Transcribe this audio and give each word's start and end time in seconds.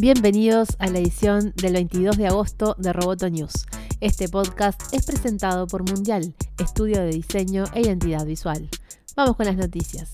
Bienvenidos 0.00 0.76
a 0.78 0.86
la 0.86 0.98
edición 0.98 1.52
del 1.56 1.74
22 1.74 2.16
de 2.16 2.26
agosto 2.26 2.74
de 2.78 2.90
Roboto 2.90 3.28
News. 3.28 3.66
Este 4.00 4.30
podcast 4.30 4.80
es 4.94 5.04
presentado 5.04 5.66
por 5.66 5.82
Mundial, 5.82 6.34
estudio 6.58 7.02
de 7.02 7.10
diseño 7.10 7.64
e 7.74 7.82
identidad 7.82 8.24
visual. 8.24 8.66
Vamos 9.14 9.36
con 9.36 9.44
las 9.44 9.56
noticias. 9.56 10.10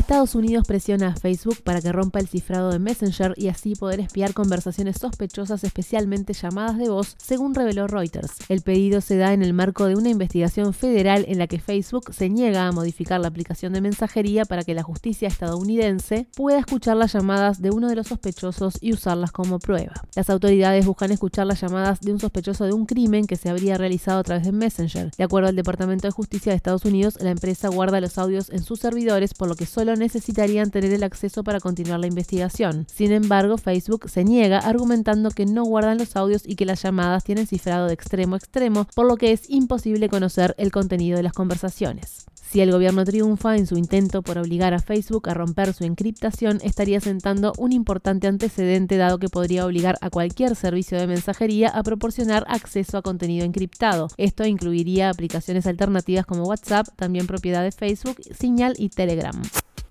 Estados 0.00 0.34
Unidos 0.34 0.64
presiona 0.66 1.08
a 1.08 1.16
Facebook 1.16 1.62
para 1.62 1.82
que 1.82 1.92
rompa 1.92 2.18
el 2.18 2.26
cifrado 2.26 2.70
de 2.70 2.78
Messenger 2.78 3.34
y 3.36 3.48
así 3.48 3.74
poder 3.74 4.00
espiar 4.00 4.32
conversaciones 4.32 4.96
sospechosas, 4.96 5.64
especialmente 5.64 6.32
llamadas 6.32 6.78
de 6.78 6.88
voz, 6.88 7.14
según 7.18 7.54
reveló 7.54 7.86
Reuters. 7.86 8.32
El 8.48 8.62
pedido 8.62 9.02
se 9.02 9.18
da 9.18 9.34
en 9.34 9.42
el 9.42 9.52
marco 9.52 9.84
de 9.84 9.94
una 9.94 10.08
investigación 10.08 10.72
federal 10.72 11.26
en 11.28 11.38
la 11.38 11.46
que 11.46 11.58
Facebook 11.60 12.14
se 12.14 12.30
niega 12.30 12.66
a 12.66 12.72
modificar 12.72 13.20
la 13.20 13.28
aplicación 13.28 13.74
de 13.74 13.82
mensajería 13.82 14.46
para 14.46 14.64
que 14.64 14.72
la 14.72 14.82
justicia 14.82 15.28
estadounidense 15.28 16.26
pueda 16.34 16.58
escuchar 16.58 16.96
las 16.96 17.12
llamadas 17.12 17.60
de 17.60 17.70
uno 17.70 17.90
de 17.90 17.96
los 17.96 18.06
sospechosos 18.06 18.78
y 18.80 18.94
usarlas 18.94 19.30
como 19.30 19.58
prueba. 19.58 19.92
Las 20.16 20.30
autoridades 20.30 20.86
buscan 20.86 21.12
escuchar 21.12 21.46
las 21.46 21.60
llamadas 21.60 22.00
de 22.00 22.12
un 22.12 22.18
sospechoso 22.18 22.64
de 22.64 22.72
un 22.72 22.86
crimen 22.86 23.26
que 23.26 23.36
se 23.36 23.50
habría 23.50 23.76
realizado 23.76 24.20
a 24.20 24.24
través 24.24 24.46
de 24.46 24.52
Messenger. 24.52 25.10
De 25.18 25.24
acuerdo 25.24 25.50
al 25.50 25.56
Departamento 25.56 26.08
de 26.08 26.12
Justicia 26.12 26.50
de 26.50 26.56
Estados 26.56 26.86
Unidos, 26.86 27.18
la 27.20 27.30
empresa 27.30 27.68
guarda 27.68 28.00
los 28.00 28.16
audios 28.16 28.48
en 28.48 28.62
sus 28.62 28.80
servidores, 28.80 29.34
por 29.34 29.48
lo 29.48 29.54
que 29.54 29.66
solo 29.66 29.81
solo 29.82 29.96
necesitarían 29.96 30.70
tener 30.70 30.92
el 30.92 31.02
acceso 31.02 31.42
para 31.42 31.58
continuar 31.58 31.98
la 31.98 32.06
investigación. 32.06 32.86
Sin 32.88 33.10
embargo, 33.10 33.58
Facebook 33.58 34.08
se 34.08 34.22
niega 34.22 34.60
argumentando 34.60 35.32
que 35.32 35.44
no 35.44 35.64
guardan 35.64 35.98
los 35.98 36.14
audios 36.14 36.42
y 36.46 36.54
que 36.54 36.66
las 36.66 36.84
llamadas 36.84 37.24
tienen 37.24 37.48
cifrado 37.48 37.88
de 37.88 37.94
extremo 37.94 38.36
a 38.36 38.38
extremo, 38.38 38.86
por 38.94 39.08
lo 39.08 39.16
que 39.16 39.32
es 39.32 39.50
imposible 39.50 40.08
conocer 40.08 40.54
el 40.56 40.70
contenido 40.70 41.16
de 41.16 41.24
las 41.24 41.32
conversaciones. 41.32 42.26
Si 42.52 42.60
el 42.60 42.70
gobierno 42.70 43.04
triunfa 43.04 43.56
en 43.56 43.66
su 43.66 43.76
intento 43.76 44.22
por 44.22 44.38
obligar 44.38 44.72
a 44.72 44.78
Facebook 44.78 45.28
a 45.28 45.34
romper 45.34 45.74
su 45.74 45.82
encriptación, 45.82 46.60
estaría 46.62 47.00
sentando 47.00 47.52
un 47.58 47.72
importante 47.72 48.28
antecedente 48.28 48.98
dado 48.98 49.18
que 49.18 49.30
podría 49.30 49.66
obligar 49.66 49.96
a 50.00 50.10
cualquier 50.10 50.54
servicio 50.54 50.96
de 50.96 51.08
mensajería 51.08 51.70
a 51.70 51.82
proporcionar 51.82 52.44
acceso 52.46 52.98
a 52.98 53.02
contenido 53.02 53.44
encriptado. 53.44 54.08
Esto 54.16 54.44
incluiría 54.44 55.10
aplicaciones 55.10 55.66
alternativas 55.66 56.24
como 56.24 56.44
WhatsApp, 56.44 56.86
también 56.94 57.26
propiedad 57.26 57.64
de 57.64 57.72
Facebook, 57.72 58.18
Signal 58.38 58.74
y 58.78 58.90
Telegram. 58.90 59.42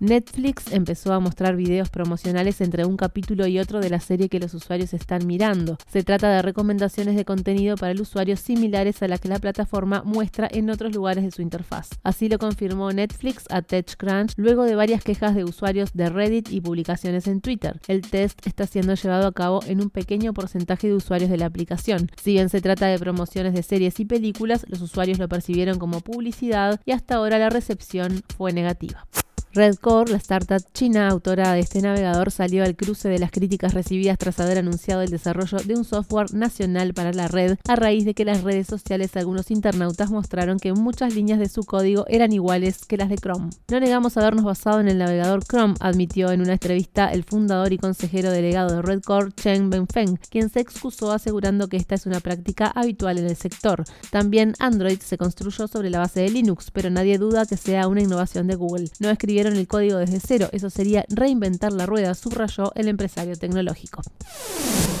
Netflix 0.02 0.72
empezó 0.72 1.12
a 1.12 1.20
mostrar 1.20 1.54
videos 1.54 1.88
promocionales 1.88 2.60
entre 2.60 2.84
un 2.84 2.96
capítulo 2.96 3.46
y 3.46 3.60
otro 3.60 3.78
de 3.78 3.88
la 3.88 4.00
serie 4.00 4.28
que 4.28 4.40
los 4.40 4.52
usuarios 4.52 4.94
están 4.94 5.28
mirando. 5.28 5.78
Se 5.86 6.02
trata 6.02 6.28
de 6.28 6.42
recomendaciones 6.42 7.14
de 7.14 7.24
contenido 7.24 7.76
para 7.76 7.92
el 7.92 8.00
usuario 8.00 8.36
similares 8.36 9.00
a 9.00 9.06
las 9.06 9.20
que 9.20 9.28
la 9.28 9.38
plataforma 9.38 10.02
muestra 10.04 10.48
en 10.50 10.70
otros 10.70 10.92
lugares 10.92 11.22
de 11.22 11.30
su 11.30 11.40
interfaz. 11.40 11.90
Así 12.02 12.28
lo 12.28 12.40
confirmó 12.40 12.90
Netflix 12.90 13.44
a 13.48 13.62
TechCrunch 13.62 14.32
luego 14.38 14.64
de 14.64 14.74
varias 14.74 15.04
quejas 15.04 15.36
de 15.36 15.44
usuarios 15.44 15.92
de 15.94 16.10
Reddit 16.10 16.50
y 16.50 16.60
publicaciones 16.60 17.28
en 17.28 17.40
Twitter. 17.40 17.80
El 17.86 18.00
test 18.00 18.44
está 18.44 18.66
siendo 18.66 18.94
llevado 18.94 19.28
a 19.28 19.32
cabo 19.32 19.60
en 19.68 19.80
un 19.80 19.90
pequeño 19.90 20.34
porcentaje 20.34 20.88
de 20.88 20.94
usuarios 20.94 21.30
de 21.30 21.38
la 21.38 21.46
aplicación. 21.46 22.10
Si 22.20 22.32
bien 22.32 22.48
se 22.48 22.60
trata 22.60 22.88
de 22.88 22.98
promociones 22.98 23.54
de 23.54 23.62
series 23.62 24.00
y 24.00 24.04
películas, 24.04 24.66
los 24.68 24.82
usuarios 24.82 25.20
lo 25.20 25.28
percibieron 25.28 25.78
como 25.78 26.00
publicidad 26.00 26.80
y 26.84 26.90
hasta 26.90 27.14
ahora 27.14 27.38
la 27.38 27.50
recepción 27.50 28.24
fue 28.36 28.52
negativa. 28.52 29.06
Redcore, 29.54 30.10
la 30.10 30.16
startup 30.16 30.62
china 30.72 31.08
autora 31.08 31.52
de 31.52 31.60
este 31.60 31.82
navegador, 31.82 32.30
salió 32.30 32.64
al 32.64 32.74
cruce 32.74 33.10
de 33.10 33.18
las 33.18 33.30
críticas 33.30 33.74
recibidas 33.74 34.16
tras 34.16 34.40
haber 34.40 34.56
anunciado 34.56 35.02
el 35.02 35.10
desarrollo 35.10 35.58
de 35.58 35.76
un 35.76 35.84
software 35.84 36.32
nacional 36.32 36.94
para 36.94 37.12
la 37.12 37.28
red, 37.28 37.58
a 37.68 37.76
raíz 37.76 38.06
de 38.06 38.14
que 38.14 38.24
las 38.24 38.42
redes 38.44 38.66
sociales 38.66 39.14
algunos 39.14 39.50
internautas 39.50 40.10
mostraron 40.10 40.58
que 40.58 40.72
muchas 40.72 41.14
líneas 41.14 41.38
de 41.38 41.50
su 41.50 41.64
código 41.64 42.06
eran 42.08 42.32
iguales 42.32 42.86
que 42.86 42.96
las 42.96 43.10
de 43.10 43.16
Chrome. 43.16 43.50
No 43.68 43.78
negamos 43.78 44.16
habernos 44.16 44.44
basado 44.44 44.80
en 44.80 44.88
el 44.88 44.96
navegador 44.96 45.44
Chrome, 45.44 45.74
admitió 45.80 46.32
en 46.32 46.40
una 46.40 46.54
entrevista 46.54 47.12
el 47.12 47.24
fundador 47.24 47.74
y 47.74 47.78
consejero 47.78 48.30
delegado 48.30 48.76
de 48.76 48.80
Redcore, 48.80 49.32
Chen 49.32 49.68
Benfeng, 49.68 50.18
quien 50.30 50.48
se 50.48 50.60
excusó 50.60 51.12
asegurando 51.12 51.68
que 51.68 51.76
esta 51.76 51.94
es 51.94 52.06
una 52.06 52.20
práctica 52.20 52.68
habitual 52.68 53.18
en 53.18 53.26
el 53.26 53.36
sector. 53.36 53.84
También 54.10 54.54
Android 54.58 55.00
se 55.00 55.18
construyó 55.18 55.68
sobre 55.68 55.90
la 55.90 55.98
base 55.98 56.20
de 56.20 56.30
Linux, 56.30 56.70
pero 56.70 56.88
nadie 56.88 57.18
duda 57.18 57.44
que 57.44 57.58
sea 57.58 57.86
una 57.86 58.00
innovación 58.00 58.46
de 58.46 58.54
Google. 58.54 58.88
No 58.98 59.10
el 59.48 59.66
código 59.66 59.98
desde 59.98 60.20
cero. 60.20 60.48
Eso 60.52 60.70
sería 60.70 61.04
reinventar 61.08 61.72
la 61.72 61.86
rueda, 61.86 62.14
subrayó 62.14 62.72
el 62.74 62.88
empresario 62.88 63.36
tecnológico. 63.36 64.02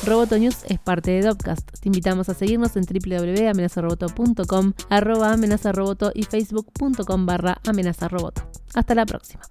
Roboto 0.04 0.38
News 0.38 0.64
es 0.68 0.78
parte 0.80 1.12
de 1.12 1.22
Dopcast. 1.22 1.68
Te 1.80 1.88
invitamos 1.88 2.28
a 2.28 2.34
seguirnos 2.34 2.76
en 2.76 2.84
www.amenazaroboto.com, 2.84 4.72
arroba 4.88 5.32
amenazaroboto 5.32 6.10
y 6.14 6.24
facebook.com 6.24 7.26
barra 7.26 7.60
amenazaroboto. 7.64 8.42
Hasta 8.74 8.94
la 8.94 9.06
próxima. 9.06 9.42